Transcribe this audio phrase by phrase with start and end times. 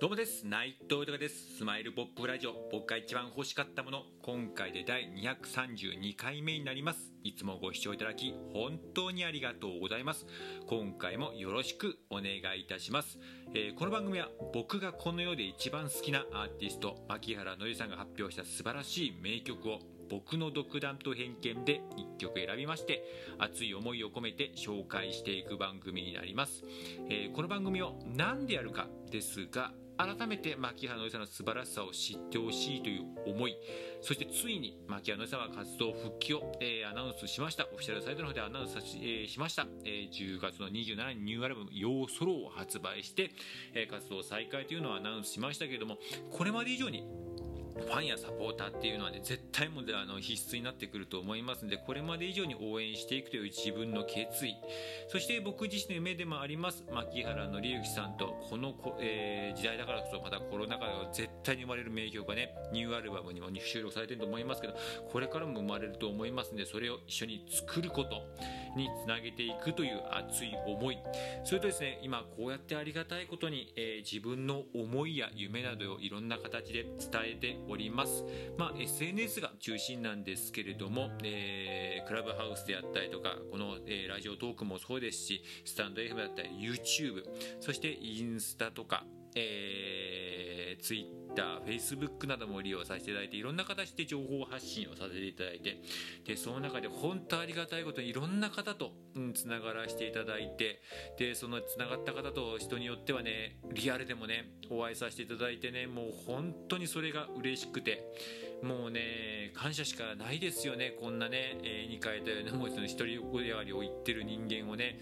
[0.00, 0.46] どうもです。
[0.46, 1.56] 内藤豊です。
[1.56, 2.54] スマイルポップラジオ。
[2.70, 4.04] 僕が一番欲しかったもの。
[4.22, 7.10] 今回で第232回目になります。
[7.24, 10.24] いつもご視聴いただき本当にありがとうございます。
[10.68, 13.18] 今回もよろしくお願いいたします、
[13.54, 19.80] えー、この番組は僕がこの世で一番好きなアーティスト牧原のりさんが発表した素晴らしい名曲を
[20.10, 23.02] 僕の独断と偏見で1曲選びまして
[23.38, 26.62] 熱い思いを込めて紹介していく番組になります、
[27.10, 33.56] えー、この番組を何でやるかですが改めて牧原のりさんの素晴らしさを知ってほしいという思い
[34.00, 37.66] そしてついに牧原のりさんは活動復帰を、えー、アナウンスしました。
[37.72, 43.32] オフィシャルサイトの方でアナウンスし,、えー、しました、えー、10月の27日にニューアルバム「ヨーソロ」を発売して、
[43.74, 45.98] えー、活動再開というのをアナウンスしましたけれども
[46.30, 47.04] これまで以上に
[47.86, 54.54] ファンやサポーターっていうのはね絶対もあの必須になってくると思いますのでこれまで以上に応援していくという自分の決意。
[55.08, 56.84] そして僕自身の夢でもあります。
[56.92, 62.54] 牧原紀之さんとこのえー、時代だからこそまたコロナ禍で絶対に生まれる名曲がね。
[62.72, 64.74] ニューアルバムにも収録されてると思いますけど
[65.10, 68.22] これからも生まれると思いますのでそれを一緒に作ること
[68.76, 70.98] につなげていくという熱い思い。
[71.44, 76.90] それとですね今こうやってありがたいことに、えー、自分の思いや夢などをいろんな形で伝
[77.24, 78.24] えております、
[78.56, 87.22] まあ、SNS が中心なんですけれども、えー、クラブハウスであったりとかこの、えー、ラジオトークもそうですしスタンド FM だったり YouTube
[87.60, 89.04] そしてインスタとか
[89.38, 95.80] えー、Twitter、Facebook なども利用させていただいていろんな形で情報発信をさせていただいて
[96.26, 98.92] でその中で本当ありがたいことにいろんな方と
[99.34, 100.80] つな、がらせていただいて
[101.18, 108.04] でそのつながった方と人によってはねリアルでもねお会いさせていただいてねもう本当にそれが嬉しくて
[108.62, 114.98] もうね感謝しかないですよねこんなね絵に描いたようなもうその一人横でありを言ってる人間をね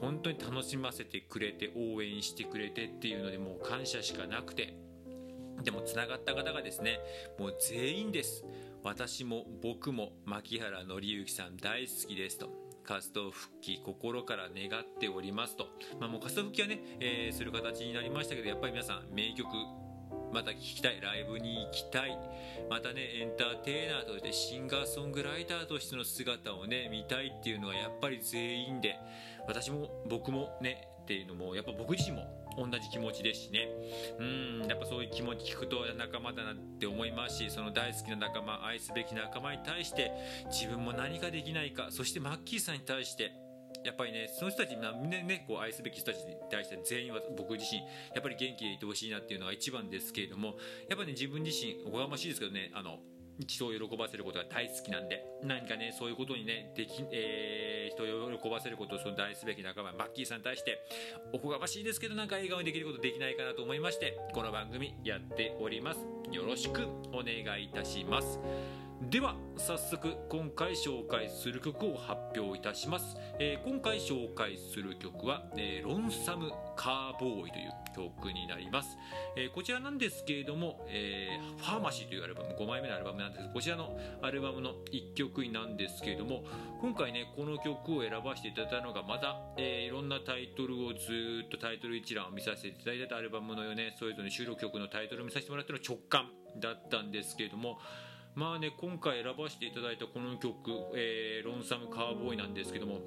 [0.00, 4.74] 本当に楽しませてくれて応援してくれてっていうのでもう感謝しかなくて
[5.62, 6.98] でもつながった方がですね
[7.38, 8.44] もう全員です。
[8.82, 12.48] 私も僕も牧原紀之さん大好きですと。
[12.82, 15.66] 活動復帰心から願っておりますと、
[16.00, 19.46] まあ、もう活動復帰はね、えー、する形になりましたけどやっぱり皆さん名曲
[20.32, 22.18] また聴きたいライブに行きたい。
[22.68, 28.96] またねエンターテイナーとしてシンガーソングライターとしての姿をね見たいっていうのはやっぱり全員で
[29.46, 33.68] 私も僕もねっていうのもやっぱ僕自身も同じ気持ちですしね。
[34.18, 40.12] うんやっぱそういう気持ち聞くと仲間だなって思いますしその大好きな仲間愛すべき仲間に対して
[40.46, 43.32] 自分も何かできないかそしてマッキーさんに対して
[43.84, 47.86] やっぱりねその人たちみんなねこう愛すべき人たちに対して全員は僕自身や
[48.18, 50.56] っぱり元気でいてほしいなっていうのが一番ですけれども
[50.88, 52.98] やっぱね自分自身おこがましいですけどねあの
[53.46, 60.80] 人を喜ばせることが大好きなんで何かねそういうことにねでき、えー、人を喜ばせることをその大すべき仲間マッキーさんに対して
[61.32, 66.00] おこがましいですけどなんか笑顔にできることできないかなと思いましてこの番組やっております。
[66.30, 68.38] よろしくお願いいたします。
[69.08, 78.98] では早速今回紹介する曲を発表いたします、えー、今回紹介する曲は、えー、ロンサムカーボーイという曲になります、
[79.38, 86.44] えー、こちらなんですけれども、えファーマシーというアルバム5枚目のアルバムなんですこちらのアルバムの1曲なんですけれども
[86.82, 96.28] 今回ねこの曲を選ばせていただいたのがまた、えいろんなタイトルをずっとタイトル一覧を見させていただいたアルバムのよねそれぞれ収録曲のタイトルを見させてもらったの直感
[96.60, 97.78] だったんですけれども
[98.34, 103.00] まあね今回選ばせていただいたこの曲「えー、ロンサムカーボーイ」なんですけども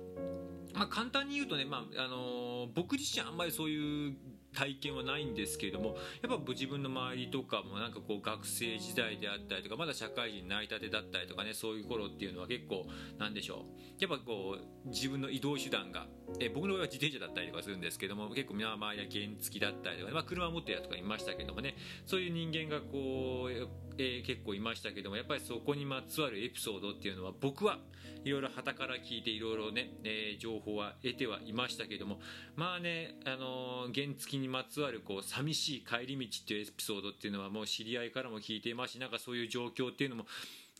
[0.73, 4.15] まあ、簡単に言うとね、まああのー、僕自身あんまりそういう
[4.53, 12.85] 体験はないんですけれどもやっぱ自分の周りとかもなんかこう学生時代であったりとかまだ社会人なりたてだったりとかねそういう頃っていうのは結構
[13.17, 13.65] なんでしょ
[13.99, 14.01] う。
[14.01, 16.07] やっぱこう自分の移動手段が
[16.39, 27.79] え僕の場合は自転車だったりとかするんですけども結構みんな周りは原付だったりとか、まあ、車持ってるやつとかいましたけどもねそういう人間がこう、えー、結構いましたけどもやっぱりそこにまつわるエピソードっていうのは僕は
[28.23, 32.19] いろいろ旗から聞いていろいろね、えー、情報は得てはいましたけども
[32.55, 40.25] まあね、あのー、原付にまつわるこう寂しい帰り道っていうエピソードっていうのはもう知り合いからも聞いていますしなんかそういう状況っていうのも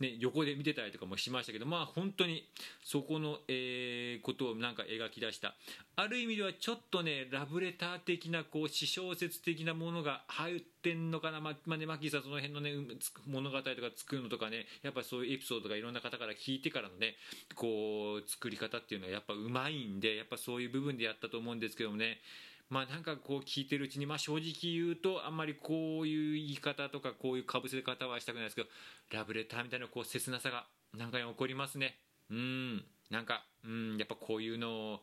[0.00, 2.44] ね、横で見てたりとかもしましたけど、まあ本当に
[2.82, 5.54] そこの、えー、ことをなんか描き出した。
[5.96, 11.40] ある意味ではちょっとね、ラブレター的な、こう、私小説的なものが入ってんのかな。
[11.40, 12.72] ま、まあね、マキーさんその辺のね、
[13.28, 17.14] 物語とか作るのとかね、やっぱそういうエピソードがいろんな方から聞いてからのね、
[17.54, 22.18] こう、作り方っていうのはやっぱうまいんで、やっぱそういう部分でやったと思うんですけどもね、
[22.74, 28.68] まあなんかこう聞いてるうちに、まあ正直言うと、あんまりこういう言い方とか、こういうかぶせ方はしたくないですけど、
[29.12, 31.96] ラブレターみたいなこう切なさが、なんかに起こりますね。
[32.30, 35.02] うん、なんか、うん、やっぱこういうの好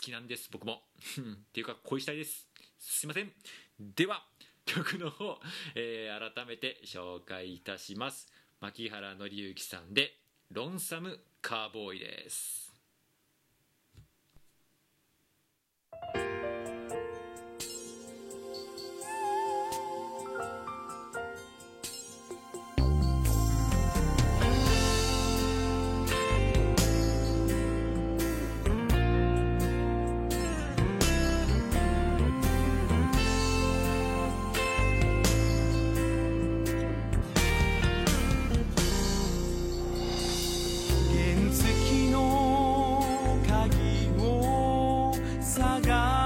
[0.00, 0.80] きなんです、僕も。
[1.20, 1.22] っ
[1.52, 2.48] ていうか、恋したいです。
[2.78, 3.30] すいません。
[3.78, 4.26] では、
[4.64, 5.38] 曲の方、
[5.74, 8.32] えー、改めて紹介いたします。
[8.60, 10.16] 牧原紀之さんで、
[10.50, 12.63] ロンサムカーボーイです。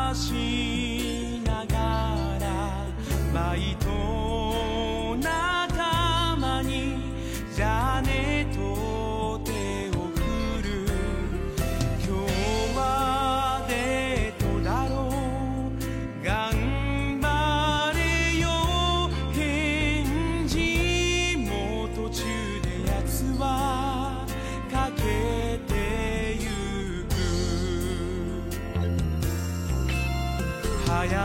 [0.08, 0.47] 다시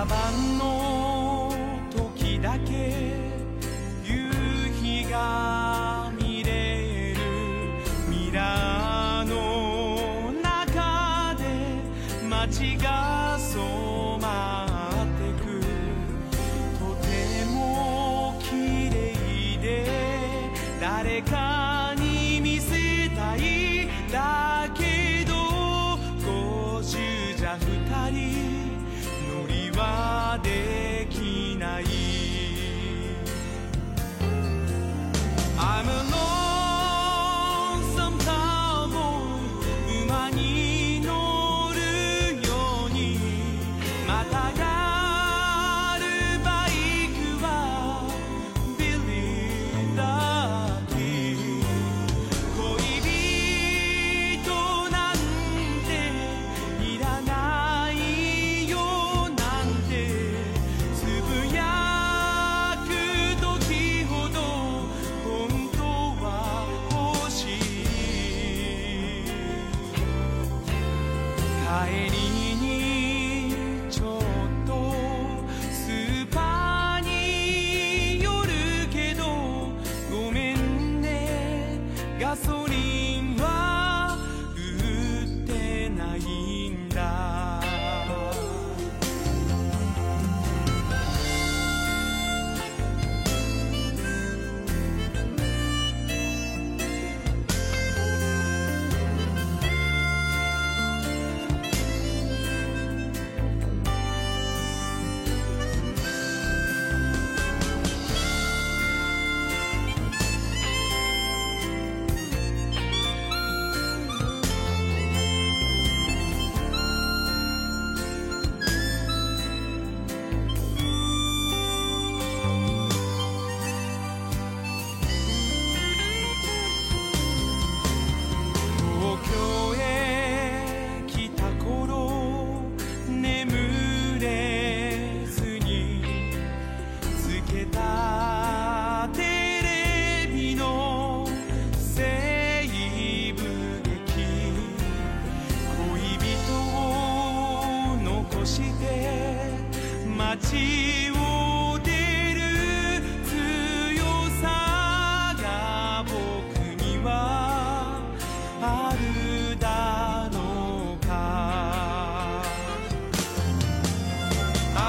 [0.05, 1.49] 茶の
[1.89, 3.13] 時だけ
[4.03, 4.29] 夕
[4.81, 7.19] 日が見れる
[8.09, 11.45] ミラーの中で
[12.27, 13.02] 間違い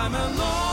[0.06, 0.63] I'm alone.